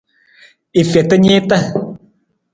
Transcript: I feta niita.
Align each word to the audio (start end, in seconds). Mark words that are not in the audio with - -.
I 0.79 0.83
feta 0.91 1.15
niita. 1.21 1.57